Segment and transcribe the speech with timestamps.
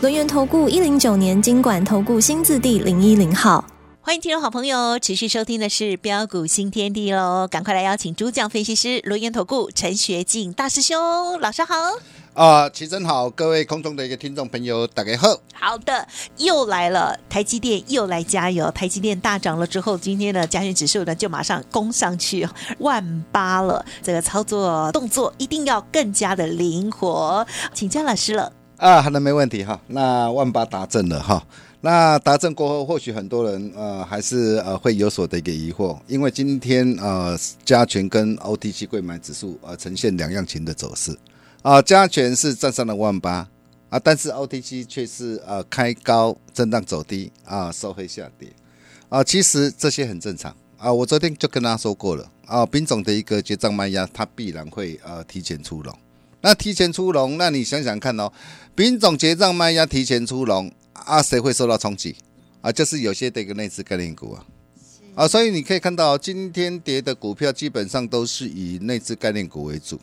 [0.00, 3.64] 轮源投顾一零九年经管投顾新字第零一零号，
[4.00, 11.74] 欢迎听众好朋友持续收听的是标股新天地喽，赶快来邀请主讲分析师轮源投顾陈学进大师兄，老师好。
[12.34, 15.36] 啊，齐真好，各位空中的一个听众朋友，大家好。
[15.52, 16.06] 好的，
[16.36, 27.44] 又来了，台积电又来加油，台积电大涨了之后，今天的加权指数呢就马上攻上去万八了，这个操作动作一定要更加的灵活，
[27.74, 28.52] 请教老师了。
[28.78, 29.80] 啊，好的，没问题哈。
[29.88, 31.44] 那万八达阵了哈。
[31.80, 41.16] 那达阵过后，或许很多人呃还是呃会有所的一个疑惑，因为今天呃加权跟 OTC 贵买指数呃呈现两样情的走势
[41.62, 43.48] 啊，加权是站上了万八
[43.90, 48.48] 啊，但是 OTC 却是呃开高震荡走低啊，收黑下跌
[49.08, 49.24] 啊。
[49.24, 55.92] 其实这些很正常啊，我昨天就跟大家说过了啊，兵种的一个结账卖压，它必然会呃提前出笼。
[56.40, 58.32] 那提前出笼，那你想想看哦，
[58.76, 62.14] 丙种结账卖压提前出笼啊，谁会受到冲击
[62.60, 62.70] 啊？
[62.70, 64.46] 就是有些这个内资概念股啊，
[65.16, 69.98] 啊，所以你可以看到今天跌的股票基本上都是以内资概念股为主，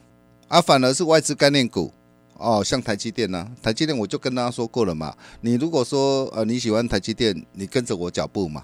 [0.50, 1.90] 啊，反而是外资概念股
[2.38, 8.62] 哦，像台积电呢，台积电我就跟大家说过了嘛，你如果说呃你喜欢台积电，你跟着我脚步嘛，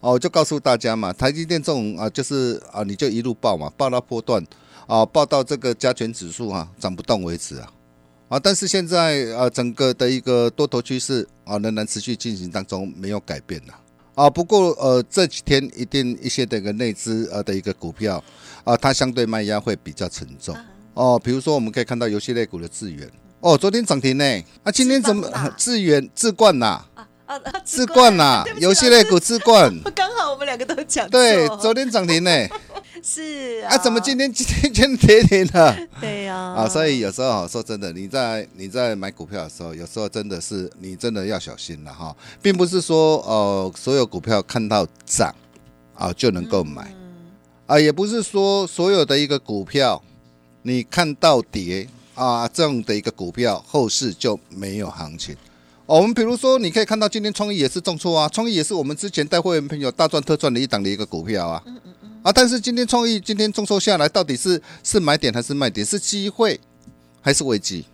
[0.00, 4.44] 哦，就告诉大家嘛，台积电这种啊，就是啊，你就一路报嘛，报到波段。
[4.86, 7.72] 啊，报到这个加权指数啊涨不动为止啊，
[8.28, 13.72] 啊，但是现在啊整个的一个多头趋势啊仍然持续进行当中没有改变的
[14.14, 18.22] 啊，不过呃这几天一定一些的一个内资呃的一个股票
[18.64, 20.56] 啊，它相对卖压会比较沉重。
[20.94, 23.10] 哦，比如说我们可以看到游戏类股的智源。
[23.40, 24.24] 哦，昨天涨停呢，
[24.62, 25.28] 啊今天怎么
[25.58, 26.80] 智源智冠呐？
[27.26, 28.16] 啊智冠。
[28.16, 32.30] 呐， 游戏类股智冠， 刚好我们两个都讲对，昨天涨停呢。
[33.06, 35.76] 是啊，怎么今天 今天今天跌停了？
[36.00, 45.34] 对呀，啊，所以有时候说真的，你在你在买股票的时候，有时候真的是你真的要小心了哈，并不是说呃所有股票看到涨
[45.94, 46.94] 啊就能够买，
[47.66, 50.02] 啊，也不是说所有的一个股票
[50.62, 55.36] 你看到跌啊这样的一个股票后市就没有行情。
[55.86, 61.62] 我们比如说，你可以看到今天创意也是重挫啊，创意也是我们之前带会员朋友大赚特赚的一档的一个股票啊。
[62.22, 62.32] 啊！
[62.32, 65.84] 但是今天创意今天重挫下来，到底是是买点还是卖点？
[65.84, 66.58] 是机会
[67.20, 67.84] 还是危机？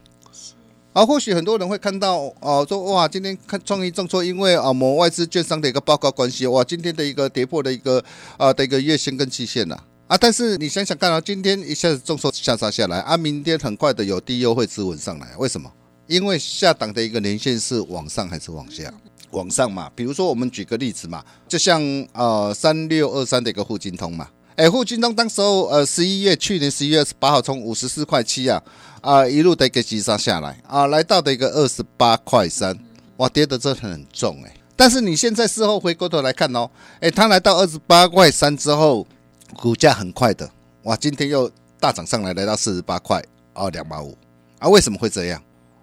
[0.93, 8.05] 啊，或许很多人会看到哦，说哇，今天看创意重挫，因为啊某外资券商的一个报告关系，哇，今天的一个跌破的一个
[8.37, 10.17] 啊的一个月线跟期线了啊。
[10.17, 15.69] 但是你想想看啊，今天一下子重挫下杀下来啊，明天很快的有低优惠支稳上来，为什么？
[16.11, 18.93] 因为下档的一个年线是往上还是往下？
[19.31, 21.81] 往上嘛，比如说我们举个例子嘛，就像
[22.13, 28.61] 呃三六二三的一个沪金通嘛，哎，沪金通当时候呃十一月去年十一月二十八号从五十四块七啊
[29.03, 32.77] 啊一路的一个急杀下来啊，来到的一个二十八块三，
[33.19, 34.53] 哇，跌的真的很重哎。
[34.75, 39.07] 但是你现在事后回过头来看哦，哎，它来到二十八块三之后，
[39.55, 40.51] 股价很快的，
[40.83, 41.49] 哇，今天又
[41.79, 43.23] 大涨上来，来到四十八块
[43.53, 44.19] 啊两毛五
[44.59, 45.41] 啊，为什么会这样？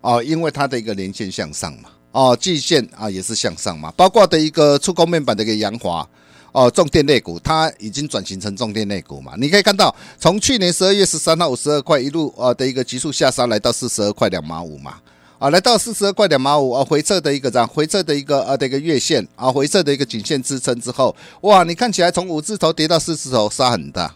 [0.08, 1.90] 哦，因为它的一个连线向上嘛。
[2.14, 6.08] 哦，季线啊也是向上嘛，包括的一个触控面板的一个扬华
[6.54, 9.34] 哦，重电类股它已经转型成重电类股嘛。
[9.38, 14.96] 你可以看到，从去年十二月十三号五十二块一路啊的一个急速下杀，来到四十二块两毛五嘛，
[15.38, 24.16] 啊，来到四十二块两毛五啊，回撤的一个这样回撤的一个啊的一个月线啊，回撤的一个颈线支撑之后，哇，你看起来从五字头跌到四字头杀很大，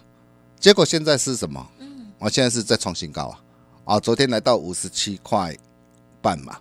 [0.58, 1.64] 结果现在是什么？
[1.78, 3.26] 嗯，我现在是在创新高
[3.84, 5.54] 啊，啊，昨天来到五十七块
[6.22, 6.56] 半嘛。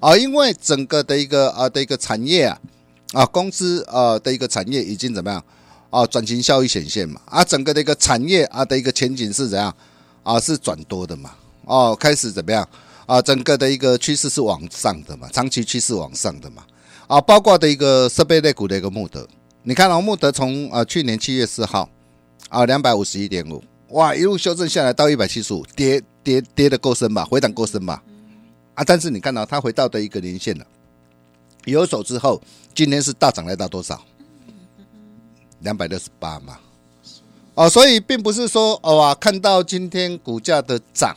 [0.00, 2.58] 啊，因为整个的一个啊的一个产业啊，
[3.12, 5.44] 啊公司啊的一个产业已经怎么样
[5.90, 9.72] 啊转型效益显现嘛，啊整个的一个产业啊的一个前景是怎样
[10.24, 11.30] 啊是转多的嘛，
[11.66, 12.68] 哦开始怎么样
[13.06, 16.64] 啊整个的一个趋势是往上的嘛，长期趋势往上的嘛，
[17.06, 19.24] 啊包括的一个设备类股的一个穆德，
[19.62, 21.88] 你看哦穆德从啊去年七月四号
[22.48, 28.02] 啊两百五十一点五哇一路修正下来到一百七十五，跌跌跌的够深吧，回档够深吧。
[28.74, 28.84] 啊！
[28.84, 30.66] 但是你看到它回到的一个连线了，
[31.64, 32.40] 有手之后，
[32.74, 34.02] 今天是大涨来到多少？
[35.60, 36.58] 两百六十八嘛。
[37.54, 41.14] 哦，所以并不是说哦啊，看到今天股价的涨，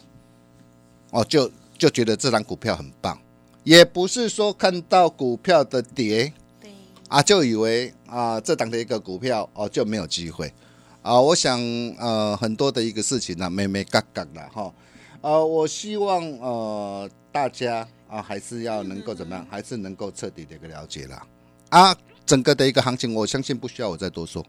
[1.12, 3.18] 哦就就觉得这张股票很棒，
[3.64, 6.70] 也不是说看到股票的跌对，
[7.08, 10.54] 啊，就以为啊这档的一个股票哦就没有机会
[11.02, 11.22] 啊。
[11.22, 11.58] 我想
[11.98, 14.74] 呃很多的一个事情呢、妹妹嘎嘎的哈。
[15.22, 21.28] 呃，我希望呃大家啊还是要能够怎么样，还是能够彻底的一个了解啦。
[21.68, 21.94] 啊，
[22.26, 24.42] 整个的一个行情，我相信不需要我再多说，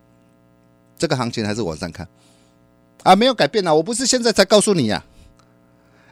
[0.97, 2.07] 这个行情还是往上看
[3.03, 3.75] 啊，没有改变啊。
[3.75, 5.05] 我不是现在才告诉你呀、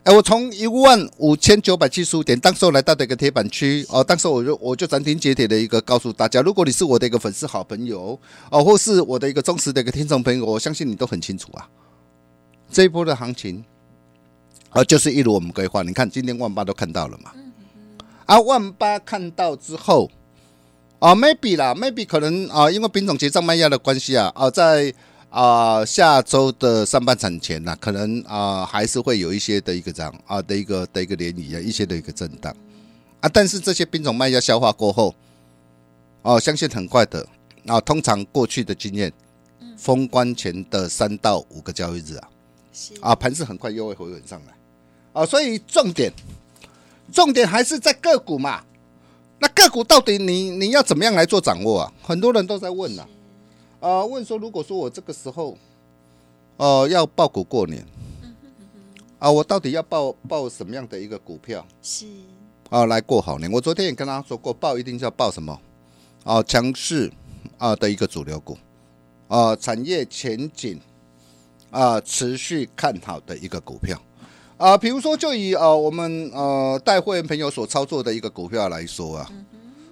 [0.03, 8.19] 哎，我从一万五千九百七十五点，当时候来到的一个铁板区哦，当时我就我就斩钉截铁的一个告诉大家，如果你是我的一个粉丝好朋友
[8.51, 11.69] 哦，或是我的一个忠实的一个听众朋友，我相信你都很清楚啊，
[12.69, 13.63] 这一波的行情，
[14.75, 17.31] 啊、就是一如我们规划，你看今天万八都看到了嘛，
[18.25, 20.11] 啊，万八看到之后，
[20.99, 24.93] 啊，maybe 啦，maybe 可能啊，因为品种结账卖压的关系啊，啊，在
[25.29, 32.53] 啊、下周的上半场前呢、可能啊、还是会有一些的一个这样啊的一个的一个涟漪啊，一些的一个震荡。
[33.21, 35.15] 啊，但是这些品种卖压消化过后，
[36.21, 37.25] 哦、相信很快的
[37.65, 39.11] 啊，通常过去的经验，
[39.77, 42.27] 封关前的三到五个交易日啊，
[42.73, 42.93] 是。
[42.99, 44.54] 啊，盘势很快又会回稳上来，
[45.15, 46.11] 啊，所以重点，
[47.13, 48.61] 重点还是在个股嘛。
[49.39, 51.93] 那个股到底你你要怎么样来做掌握啊？
[52.03, 53.07] 很多人都在问呐、
[53.79, 55.57] 啊，问说如果说我这个时候，
[56.57, 57.85] 呃，要报股过年，
[59.19, 62.05] 啊，我到底要报报什么样的一个股票是
[62.69, 63.49] 啊来过好年？
[63.49, 65.57] 我昨天也跟大家说过，报一定是要报什么？
[66.25, 67.11] 啊，强势
[67.57, 68.57] 啊的一个主流股，
[69.27, 70.79] 啊，产业前景
[71.71, 74.01] 啊持续看好的一个股票。
[74.57, 79.29] 啊，比如说，就以呃我们呃带会员朋友所操作的一个股票来说啊，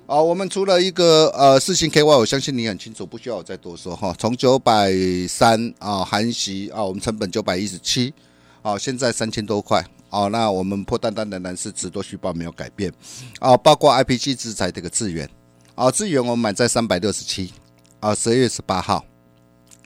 [0.07, 4.15] 啊，我们除了一个呃四星 KY，我相信你很清楚，不需要我再多说哈。
[4.18, 4.92] 从九百
[5.27, 8.13] 三啊含息啊，我们成本九百一十七，
[8.62, 9.83] 啊，现在三千多块。
[10.10, 12.94] 哦，那我们破单单仍然是持多续报没有改变，
[13.39, 15.27] 啊，包括 IPG 制裁这个资源，
[15.74, 17.51] 啊，资源我们买在三百六十七，
[18.00, 19.04] 啊，十二月十八号，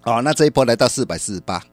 [0.02, 1.64] 啊，那这一波来到四百四十八，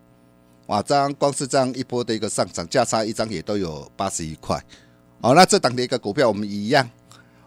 [0.66, 4.58] 哇，这样光是这样一波的一个上涨，价差一张也都有八十一块。
[5.20, 6.88] 哦，那这档的一个股票我们一样，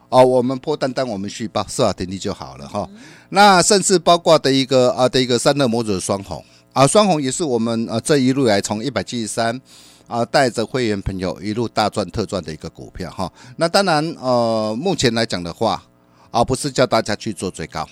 [0.09, 2.87] 哦，我们破单单我们续报四瓦天地就好了哈。
[3.29, 6.43] 那甚至包括的一个啊的一个三乐模组的双红
[6.73, 9.59] 啊，双红也是我们呃这一路来从一百七十三
[10.07, 13.31] 啊带着会员朋友一路大赚特赚的一个股票哈。
[13.55, 15.83] 那当然呃目前来讲的话
[16.29, 17.87] 啊，不是叫大家去做最高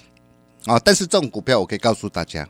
[0.66, 2.48] 啊，但是这种股票我可以告诉大家。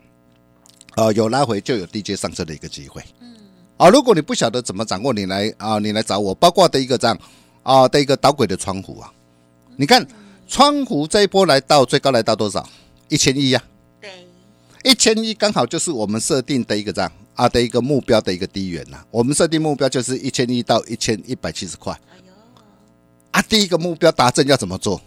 [0.95, 3.03] 呃，有来回就有低阶上车的一个机会。
[3.21, 3.33] 嗯
[3.77, 7.19] 啊，如果你不晓得怎么掌握，你来啊，你来找我，包括的一个这样
[7.63, 9.12] 啊的一个导轨的窗户啊，
[9.75, 10.07] 你看
[10.47, 12.65] 窗户这一波来到最高来到多少？
[13.09, 13.62] 一千一呀，
[14.00, 14.09] 对，
[14.83, 22.33] 一千一刚好就是我们设定的一个这样啊的一个目标的一个低源呐、我们设定目标就是一千一到一千一百七十块哎呦，
[23.31, 23.41] 啊。
[23.41, 25.01] 第一个目标达成要怎么做？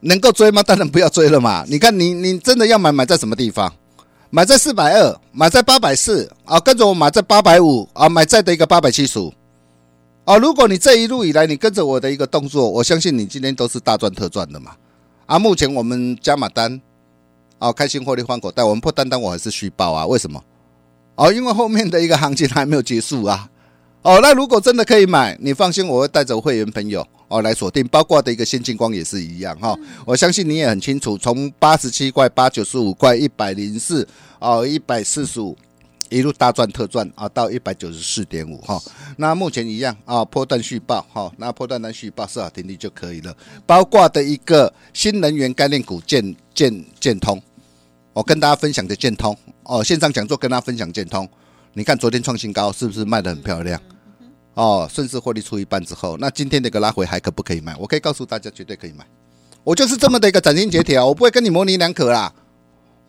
[0.00, 0.64] 能够追吗？
[0.64, 1.64] 当然不要追了嘛。
[1.68, 3.72] 你看你你真的要买买在什么地方？
[4.34, 9.30] 买在四百二，买在八百四啊，跟着我买在八百五啊，买在的一个八百七十五
[10.24, 10.38] 啊。
[10.38, 14.70] 如果你这一路以来你跟着我的一个动作，我相信你今天都是大赚特赚的嘛。
[15.26, 16.80] 啊，目前我们加码单
[17.58, 20.06] 啊，开心获利换口袋，我们破单单我还是续报啊。
[20.06, 20.42] 为什么？
[21.16, 23.50] 哦，因为后面的一个行情还没有结束啊。
[24.00, 34.06] 哦，那如果真的可以买，你放心，我会带着会员朋友哦来锁定，包括的一个先进光也是一样哈、我相信你也很清楚，从八十七块、八九十五块、一百零四
[34.42, 35.56] 哦、一百四十五。
[36.10, 38.78] 一路大赚特赚啊，到一百九十四点五哈。
[39.16, 43.34] 那目前一样啊，破断续报哈，那破断单续报设好停利就可以了。
[43.64, 47.40] 包括的一个新能源概念股建建建通，
[48.12, 51.26] 我跟大家分享的建通哦，线上讲座跟大家分享建通。
[51.72, 53.80] 你看昨天创新高，是不是卖的很漂亮？
[54.52, 57.74] 哦，顺势获利出一半之后，那今天的一个拉回还可不可以买？
[57.78, 59.06] 我可以告诉大家，绝对可以买。
[59.64, 62.30] 我就是这么的一个斩钉截铁啊，我不会跟你模棱两可啦。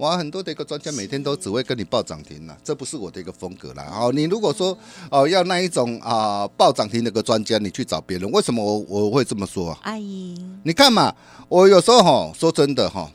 [0.04, 3.90] 哇，很多的一个专家每天都只会跟你报涨停了，这不是我的一个风格啦。
[3.90, 4.78] 哦，你如果说
[5.10, 8.30] 哦要那一种啊报涨停的一个专家，你去找别人。
[8.32, 9.80] 为什么我我会这么说啊？
[9.84, 11.16] 阿姨，你看嘛，
[11.48, 13.10] 我有时候哈说真的哈，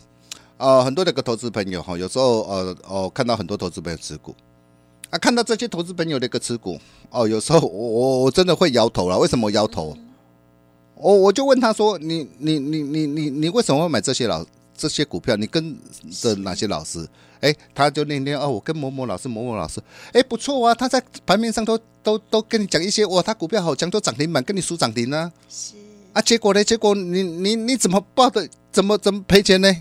[0.57, 4.35] 呃，很多的一个投资朋友哈，有时候呃哦看到很多投资朋友持股
[5.11, 6.79] 啊，看到这些投资朋友的一个持股
[7.11, 9.19] 哦，有时候我我我真的会摇头了。
[9.19, 9.95] 为什么摇头？
[10.95, 14.45] 我我就问他说：“你你你你你你为什么会买这些老
[14.79, 15.37] 这些股票？
[15.37, 15.77] 你跟
[16.11, 17.07] 着哪些老师？”
[17.41, 19.81] 哎，他就那天哦，我跟某某老师、某某老师，
[20.13, 25.75] 哎，不错啊，他在盘面上都都都跟你讲一些哇，他股票好强，都涨停板，跟你数涨停呢、是
[26.13, 26.65] 啊，结果呢？
[26.65, 28.49] 结果你你你怎么报的？
[28.73, 29.73] 怎么怎么赔钱呢？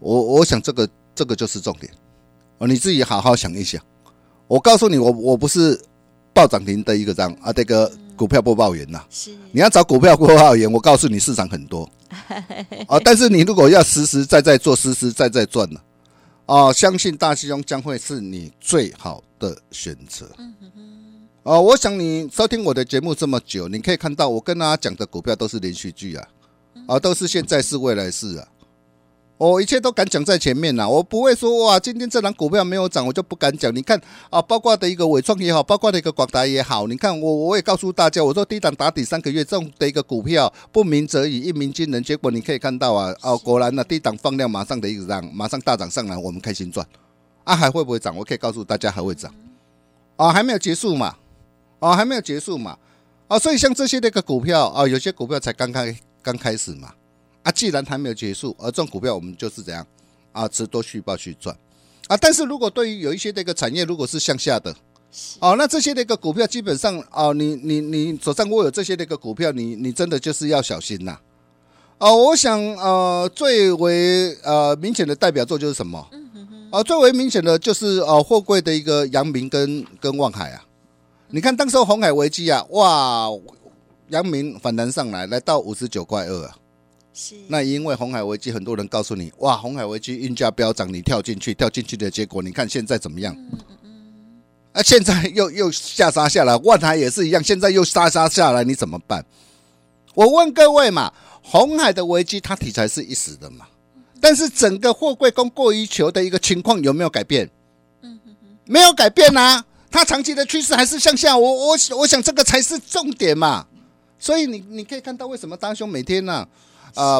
[0.00, 1.92] 我我想这个这个就是重点
[2.58, 3.80] 哦，你自己好好想一想。
[4.48, 5.80] 我告诉你，我我不是
[6.32, 11.88] 报涨停的一个这样啊，这个股票播报员呐、是你要找股票播报员，我告诉你，市场很多
[12.88, 13.00] 哦。
[13.04, 15.80] 但是你如果要实实在在做，实实在在赚呢，
[16.46, 20.30] 哦，相信大西兄将会是你最好的选择。
[21.42, 26.28] 哦，我想你收听我的节目这么久，你可以看到我跟大家讲的股票都是连续剧啊，
[26.86, 28.48] 啊，都是现在是未来式啊。
[29.36, 33.74] 我一切都敢讲在前面啦，我不会说哇，今天这档股票没有涨，我就不敢讲。
[33.74, 34.00] 你看
[34.30, 42.00] 啊，包括的一个伟创也好，包括的一个广达也好，你看我我也告诉大家，我说低档打底三个月这种的一个股票，不鸣则已，一鸣惊人。
[42.00, 46.86] 结果你可以看到啊，哦，果然呢，低档放量马上的一个涨，马上大涨上来，我们开心赚。
[47.42, 48.16] 啊，还会不会涨？
[48.16, 49.34] 我可以告诉大家还会涨。
[50.14, 51.16] 啊，还没有结束嘛，
[51.80, 52.78] 啊，还没有结束嘛，
[53.26, 56.94] 啊，所以像这些那个股票啊，有些股票才刚开刚开始嘛。
[57.44, 59.86] 啊，既然还没有结束，而这种股票我们就是怎样
[60.32, 61.56] 啊，持多续报去赚
[62.08, 62.16] 啊。
[62.16, 64.74] 但是如果对于有一些这个产业如果是向下的，
[65.38, 71.16] 哦，那这些那个股票基本上哦，你你你手上握有这些那个股票，你你真的就是要小心呐。
[71.98, 76.04] 哦，我想呃，最为呃明显的代表作就是什么？
[76.70, 80.64] 啊，最为明显的就是呃货柜的一个阳明跟跟望海啊。
[81.28, 83.28] 你看当时候红海危机啊，哇，
[84.08, 86.56] 阳明反弹上来，来到五十九块二啊。
[87.14, 93.34] 是那因为红海危机，很多人告诉你，哇，红海危机运价飙涨，你跳进去，跳进去的结果，你看现在怎么样？
[94.72, 99.24] 啊，现在又又下杀下来，万海也是一样，现在又杀杀下来，你怎么办？
[100.14, 103.66] 我问各位嘛，红海的危机它题材是一时的嘛，
[104.20, 107.48] 但是整个货柜供过于求的一个情况有没有改变？
[108.66, 111.36] 没有改变啊，它长期的趋势还是向下。
[111.36, 113.66] 我我我想这个才是重点嘛。
[114.18, 116.48] 所以你你可以看到为什么大兄每天呢、啊，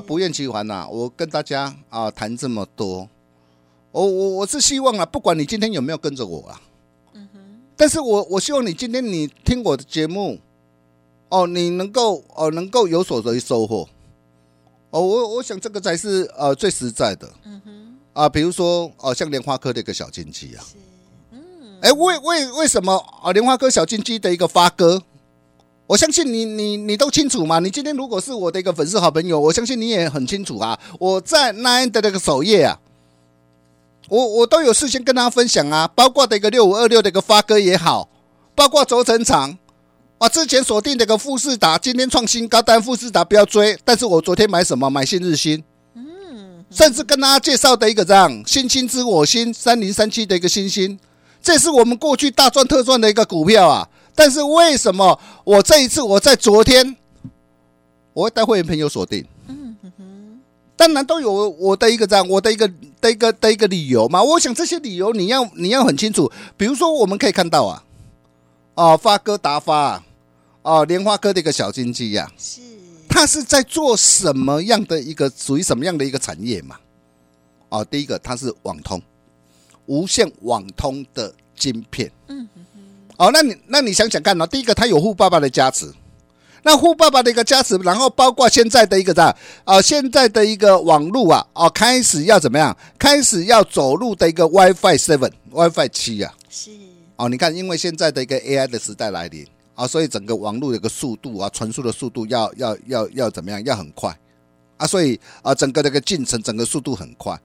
[0.07, 3.09] 不厌其烦呐，我跟大家啊谈这么多，
[3.91, 6.61] 我我我是希望啊，不管你今天有没有跟着我啊，
[7.15, 7.41] 嗯哼
[7.77, 10.39] 但是我我希望你今天你听我的节目，
[11.29, 13.89] 哦，你能够哦能够有所的收获，
[14.91, 17.99] 哦，我我想这个才是呃最实在的，嗯哼。
[18.13, 20.65] 啊，比如说哦像莲花科的一个小金鸡啊，
[21.33, 21.41] 嗯。
[21.81, 25.03] 哎，为为为什么啊莲花科小金鸡的一个发哥？
[25.87, 27.59] 我相信你，你你都清楚嘛？
[27.59, 30.79] 你今天如果是我的一个粉丝好朋友，我相信你也很清楚啊。
[30.99, 32.79] 我在 Nine 的那个首页啊，
[34.09, 38.09] 我我都有事先跟大家分享啊，包括的一个六五二六的一个发哥也好，
[38.55, 39.59] 包括轴承厂
[40.17, 43.79] 啊，之前锁定的一个富士达，今天创新高，但富士达不要追。
[43.85, 44.89] 但是我昨天买什么？
[44.89, 45.63] 买新日新，
[45.95, 50.99] 嗯，甚至跟大家介绍的一个这样星星知我心三零三七的一个星星，
[51.43, 53.87] 这是我们过去大赚特赚的一个股票啊。
[54.15, 56.97] 但是为什么我这一次我在昨天，
[58.13, 59.27] 我会带会员朋友锁定？
[60.77, 62.69] 当然都有我的一个这样，我的一个
[63.01, 64.23] 的一个的一个理由嘛。
[64.23, 66.31] 我想这些理由你要你要很清楚。
[66.57, 67.85] 比如说我们可以看到啊，
[68.75, 70.05] 哦发哥达发啊，
[70.63, 72.61] 哦莲花哥的一个小金鸡呀、是
[73.09, 76.77] 他是在做什么样的一个属于什么样的一个产业嘛？
[77.69, 79.01] 哦，第一个它是网通，
[79.87, 82.11] 无线网通的晶片。
[82.27, 82.49] 嗯
[83.17, 85.93] 哦，那你那你想想看哦，第一个它有富爸爸的加持，
[86.63, 92.77] 那富爸爸的一个加持，然后包括现在的一个啥啊，现在的一个网络啊，哦，开始要怎么样？
[92.99, 96.35] 开始要走入的一个 WiFi Seven、WiFi 七啊。
[96.51, 96.71] 是
[97.17, 103.65] 哦，你看，因为现在的一个 AI 的时代来临啊，所以整个网络的一个速度啊，传输的速度要要要要怎么样？
[103.65, 104.17] 要很快
[104.77, 107.39] 啊，所以啊，整个这个进程，整个速度很快。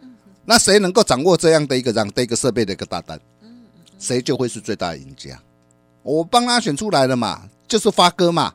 [0.45, 3.19] 那谁能够掌握这样的一个这样的一个设备的一个大单，
[3.99, 5.39] 谁就会是最大赢家。
[6.09, 8.53] 我帮他选出来了嘛，就是发哥嘛，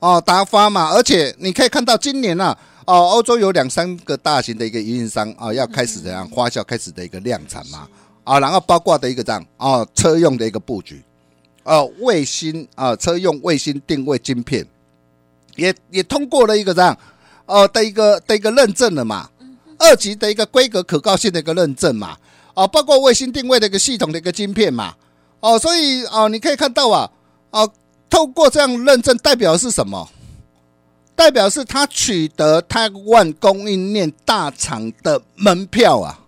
[0.00, 7.86] 哦，达发嘛，而且你可以看到今年啊，哦，欧洲有两三个大型的一个运营商啊，要开始怎样花销开始的一个量产嘛，
[8.24, 11.00] 啊，然后包括的一个这样啊，车用的一个布局，
[11.62, 14.66] 呃，卫星啊，车用卫星定位晶片，
[15.54, 16.98] 也也通过了一个这样
[17.46, 19.30] 呃的一个的一个认证了嘛，
[19.78, 22.16] 二级的一个规格可靠性的一个认证嘛，
[22.54, 24.94] 啊，包括卫星定位的一个系统的一个晶片嘛，
[25.40, 27.10] 哦，所以哦，你可以看到啊，
[27.50, 27.70] 哦，
[28.08, 30.08] 透过这样认证，代表是什么？
[31.16, 36.18] 代表是他取得台湾供应链大厂的门票啊。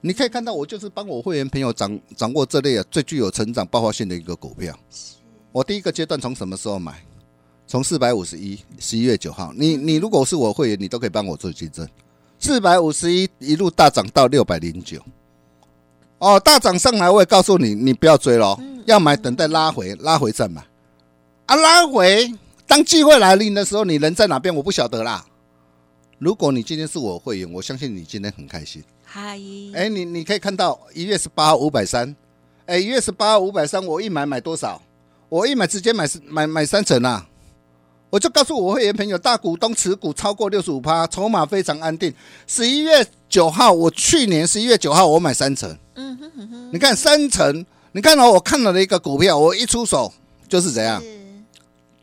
[0.00, 4.76] 你可以看到，我就是帮我会员朋友掌掌握这类啊最具有成长爆发性的一个股票。
[5.52, 7.02] 我第一个阶段从什么时候买？
[7.66, 9.52] 从四百五十一，十一月九号。
[9.56, 11.88] 你你如果是我会员，你都可以帮我做见证。
[12.38, 15.00] 四百五十一一路大涨到六百零九，
[16.22, 20.64] 哦，大涨上来，我也告诉你，你不要追咯，要买等待拉回，拉回再买。
[21.46, 22.32] 啊，拉回，
[22.64, 25.24] 当机会来临的时候，你人在哪边，我不晓得啦。
[26.20, 28.84] 如果你今天是我会员，我相信你今天很开心。
[29.04, 29.36] 嗨，
[29.74, 32.14] 哎，你你可以看到一月十八号五百三，
[32.66, 34.80] 哎，一月十八号五百三，我一买买多少？
[35.28, 37.26] 我一买直接买买买三成啊！
[38.10, 42.14] 我就告诉我会员朋友，大股东持股超过六十五趴，筹码非常安定。
[42.46, 50.12] 十一月九号，我去年十一月九号我买三成，嗯哼哼哼，你看三成，你看哦，我看到了一个股票，我一出手
[50.46, 51.18] 就是怎样，是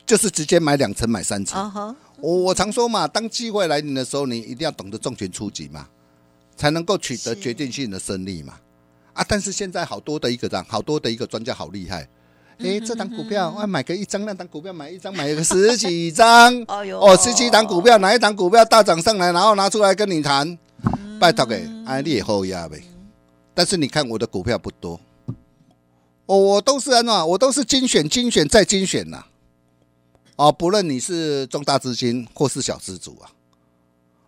[0.04, 1.96] 就是直接买两成买三成。
[2.16, 5.86] 我我常说嘛，当机会来临的时候，你一定要懂得重拳出击嘛，
[6.56, 8.54] 才能够取得是决定性的胜利嘛。
[9.12, 12.08] 啊，但是现在好多的一个这样，好多的一个专家好厉害。
[12.58, 16.60] 诶，这档股票我买个一张，那档股票买一张，买个十几张。
[16.66, 20.58] 哎呦哦，十几档股票，哪一档股票大涨上来，然后拿出来跟你谈，
[21.18, 22.82] 拜托给，哎，你也后压呗。
[23.54, 24.98] 但是你看我的股票不多，
[26.26, 29.24] 我我都是安怎，我都是精选、精选再精选呐、
[30.36, 33.30] 哦，不论你是重大资金或是小资主啊，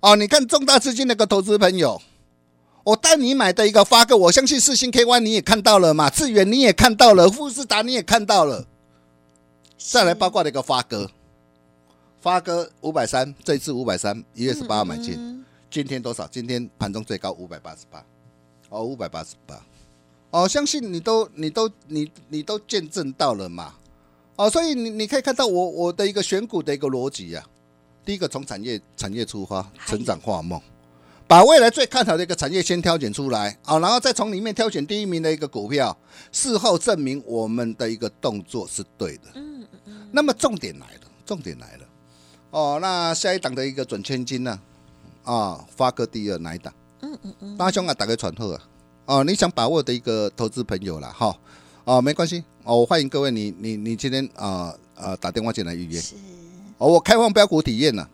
[0.01, 2.03] 哦，你看重大资金那个投资朋友，
[2.85, 8.67] 我带你买的一个发哥，我相信四星 KY 你也看到了嘛，智远你也看到了，富士达你也看到了，
[9.79, 11.11] 再来八卦的一个发哥，
[12.21, 16.29] 发哥五百三，这一次五百三，一月十八号买进，今天多少？
[16.29, 18.05] 今天盘中最高五百八十八，
[18.69, 19.59] 哦，五百八十八，
[20.31, 23.73] 哦，相信你都你都你你都见证到了嘛，
[24.37, 27.43] 哦，所以你你可以看到我我的一个选股的一个逻辑啊，
[28.05, 30.61] 第一个从产业产业出发，成长化梦，
[31.27, 35.97] 把未来最看好的一个产业先挑选出来，啊、然后再从里面挑选第一名的一个股票，
[36.31, 39.31] 事后证明我们的一个动作是对的。
[39.37, 41.85] 嗯嗯那么重点来了，重点来了，
[42.51, 44.63] 哦，那下一档的一个准千金呢、啊？
[45.77, 46.73] 发哥第二哪一档？
[47.01, 48.61] 嗯嗯嗯，大兄啊，打开传后啊，
[49.07, 51.37] 哦，你想把握的一个投资朋友了，哈，
[51.85, 56.15] 哦，没关系，哦，我欢迎各位，你你你今天啊啊打电话进来预约，是。
[56.79, 58.07] 哦，我开放标股体验呢、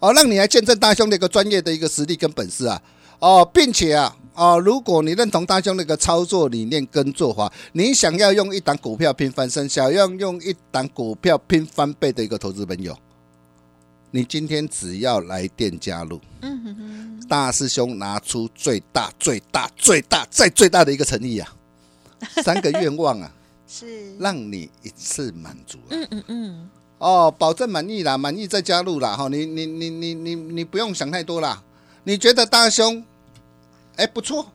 [0.00, 2.82] 哦，让你来见证大兄的一个专业的一个实力跟本事啊，
[3.18, 12.94] 哦，并且啊，哦，如果你认同大兄的一个操作理念跟做法，你想要用一档股票拼翻身，想要用一档股票拼翻倍的一个投资朋友，
[14.10, 21.54] 你今天只要来电加入，嗯哼哼，大师兄拿出最大、最大、最大再最大的一个诚意啊，
[22.42, 23.30] 三个愿望啊，
[23.66, 25.90] 是，让你一次满足啊。
[25.90, 31.62] 嗯嗯嗯，哦，保证满意啦，满意再加入啦，哈，你你你你你你不用想太多啦，
[32.04, 33.04] 你觉得大兄，
[33.96, 34.50] 哎不错，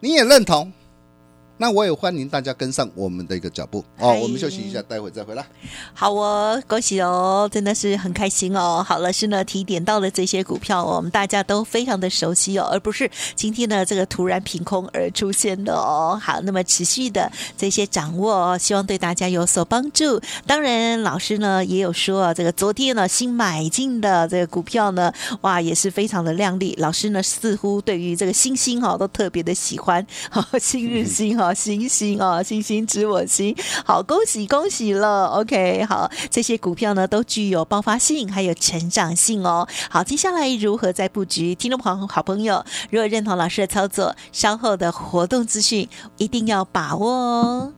[0.00, 0.72] 你也认同，
[1.56, 4.12] 那我也欢迎大家跟上我们的一个脚步哦。
[4.20, 5.46] 我们休息一下，待会再回来。
[5.92, 8.84] 好哦，恭喜哦，真的是很开心哦。
[8.86, 16.18] 好，老师呢提点到了这些股票哦，我们大家都非常的熟悉哦，而不是今天呢这个突然凭空而出现的哦。
[16.20, 20.20] 好，那么持续的这些掌握哦，希望对大家有所帮助。
[20.46, 25.12] 当然，老师呢也有说啊，这个昨天呢新买进的这个股票呢，
[25.42, 26.74] 哇也是非常的亮丽。
[26.78, 33.54] 老师呢似乎对于这个星星哈、都特别的喜欢，好， 新日星哈、星星哦，星星知我心。
[33.84, 39.66] 好，恭喜恭喜了，OK，好，这些股票呢都具有爆发性，还有成长性哦。
[39.90, 41.54] 好，接下来如何再布局？
[41.54, 47.72] 听众朋友、好朋友，如果认同老师的操作，稍后的活动资讯一定要把握哦。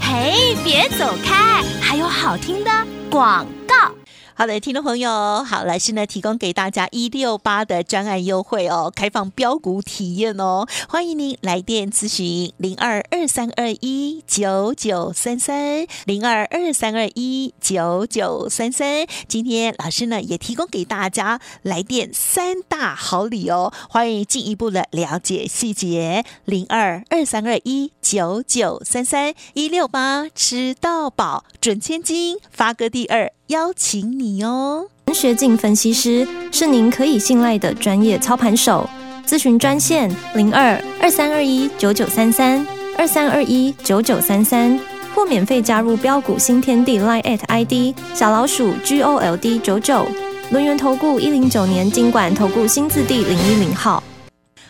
[0.00, 2.70] 嘿，别走开，还有好听的
[3.10, 4.01] 广告。
[4.42, 5.08] 好的，听众朋友，
[5.44, 19.06] 好，老师呢提供给大家一六八的专案优惠哦，开放标股体验哦，欢迎您来电咨询零二二三二一九九三三零二二三二一九九三三。
[19.28, 33.32] 今天老师呢也提供给大家来电三大好礼哦，欢迎进一步的了解细节零二二三二一九九三三一六八吃到饱准千金发哥第二。
[33.48, 34.86] 邀请你哦。
[35.06, 38.88] 文学镜分析师是您可以信赖的专业操盘手，
[39.26, 42.66] 咨询专线零二二三二一九九三三
[42.96, 44.78] 二三二一九九三三，
[45.14, 50.06] 或免费加入标股新天地 Line at ID 小老鼠 G O L D 九九，
[50.50, 54.02] 轮源投顾一零九年经管投顾新字第零一零号。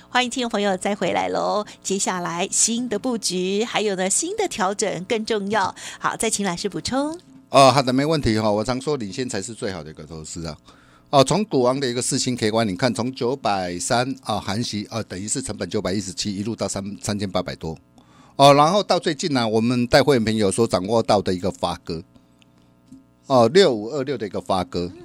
[0.08, 1.64] 欢迎听众朋友再回来喽！
[1.82, 5.74] 接下来新的布局，还有呢新的调整更重要。
[5.98, 7.18] 好，再请老师补充。
[7.52, 10.56] 哦，好的，没问题哈、我常说领先才是最好的一个投资啊。
[11.10, 17.76] 哦，从股王的一个四星 K 观，你看从九百三啊，含息啊，等于是成本九百一十七，一路到三三千八百多。
[18.36, 22.02] 哦，然后到最近呢、我们带会员朋友所掌握到的一个发哥，
[23.26, 24.90] 哦，六五二六的一个发哥。
[24.96, 25.02] 嗯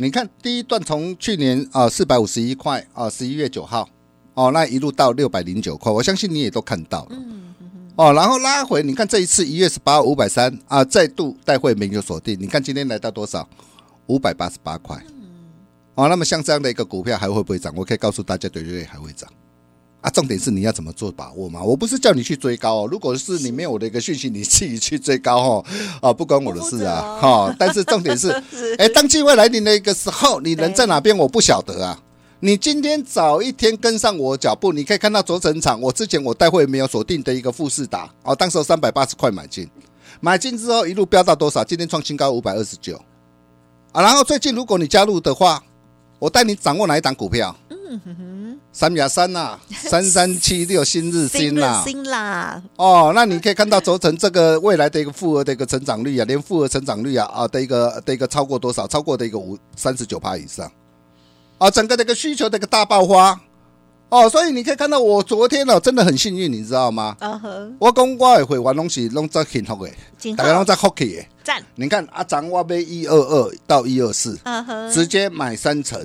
[0.00, 3.88] 你看第一段从去年啊四百五十一块啊，十一月九号
[4.34, 7.08] 哦，那一路到六百零九块，我相信你也都看到了。
[7.12, 7.47] 嗯
[7.98, 13.48] 哦，然后拉回，你看这一次一月十八号五百三啊，再度带会没有锁定，你看今天来到多少？
[14.06, 14.96] 五百八十八块。
[15.96, 17.74] 哦，那么像这样的一个股票还会不会涨？
[17.76, 19.28] 我可以告诉大家，对对对，还会涨。
[20.00, 21.60] 啊，重点是你要怎么做把握嘛？
[21.60, 25.64] 我不是叫你去追高哦，如果是你没有我的一个讯息，你自己去追高哦，
[26.00, 27.56] 啊，不关我的事啊，哈。
[27.58, 28.30] 但是重点 是，
[28.78, 32.00] 哎，当机会来临的一个时候，你人在哪边，我不晓得啊。
[32.40, 39.68] 你今天早一天跟上我脚步，你可以看到轴承厂，我之前我带会没有锁定的一个富士达哦，当时三百八十块买进，
[40.20, 41.64] 买进之后一路飙到多少？
[41.64, 42.96] 今天创新高五百二十九
[43.90, 44.02] 啊。
[44.02, 45.60] 然后最近如果你加入的话，
[46.20, 47.52] 我带你掌握哪一档股票？
[47.70, 52.62] 嗯哼哼，三亚三呐，三三七六新日新啦，新啦。
[52.76, 58.86] 哦，那你可以看到轴承这个未来的一个复合的一个成长率啊，连复合成长率啊啊的一个的一个超过多少？
[58.86, 60.70] 超过的一个五三十九趴以上。
[61.58, 63.38] 啊，整个的一个需求的一个大爆发，
[64.10, 67.16] 哦，所以你可以看到我昨天哦，真的很幸运，你知道吗？
[67.20, 71.24] 嗯哼，我讲我也会玩东西，弄在幸福的，大家拢在 hockey 的。
[71.42, 76.00] 赞，你看阿张我买一二二到一二四，嗯哼，直接买三层，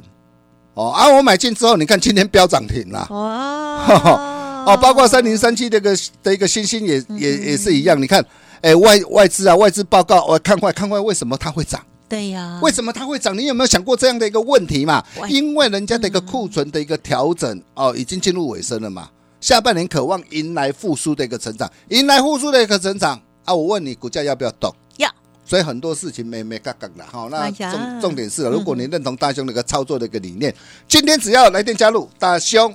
[0.74, 8.26] 哦，啊，我买进之后，你看今天飙涨停了，哇， 哦，包括三零三七这个的一个星星也也也是一样，你看，
[8.62, 11.80] 哎，外外资啊，外资报告，我看快看快，为什么它会涨？
[12.10, 13.36] 对呀，为什么它会涨？
[13.36, 15.04] 你有没有想过这样的一个问题嘛？
[15.28, 19.10] 因为人家的一个库存的一个调整哦，已经进入尾声了嘛。
[19.42, 23.54] 下半年渴望迎来复苏的一个成长，迎来复苏的一个成长啊！
[23.54, 24.74] 我问你，股价要不要动？
[24.98, 25.10] 要。
[25.44, 27.04] 所以很多事情没没嘎嘎的。
[27.12, 30.54] 好，那重重点是，如果你认同大兄的一个操作的一个理念，
[30.88, 32.74] 今天只要来电加入大兄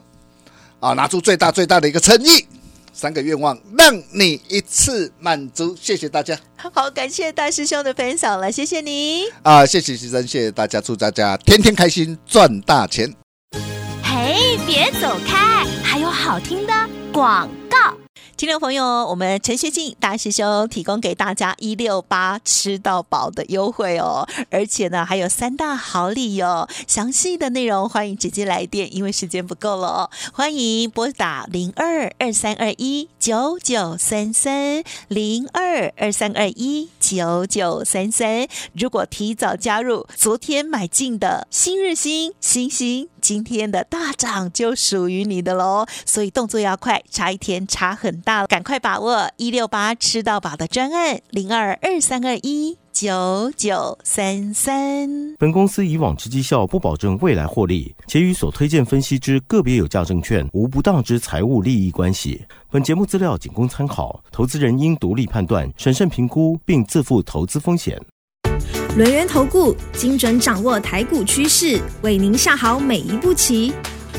[0.81, 2.45] 啊，拿出最大最大的一个诚意。
[2.99, 6.37] 三个愿望让你一次满足，谢谢大家。
[6.57, 13.15] 好，感谢大师兄的分享了，谢谢你啊，谢谢先生，谢谢大家，祝大家天天开心，赚大钱。
[14.03, 16.73] 嘿，别走开，还有好听的
[17.13, 17.58] 广告。
[18.39, 26.69] 听众朋友，我们陈学进大师兄提供给大家一六八吃到饱的优惠哦，而且呢还有三大好礼哦。
[26.87, 30.11] 详细的内容欢迎直接来电，因为时间不够了哦。
[30.33, 38.47] 欢迎拨打零二二三二一九九三三零二二三二一九九三三。
[38.73, 43.09] 如果提早加入，昨天买进的新日新、星星。
[43.21, 55.09] 今天的大涨就属于你的喽，所以动作要快，差一天差很，赶快把握一六八吃到饱的专案零二二三二一九九三三。
[55.39, 62.45] 本公司以往之绩效不保证未来获利，且与所推荐分析之个别有价证券无不当之财务利益关系。
[62.71, 67.99] 本节目资料仅供参考，投资人应独立判断、审慎评估，并自负投资风险。
[68.97, 73.73] 轮源投顾精准掌握台股趋势，为您下好每一步棋。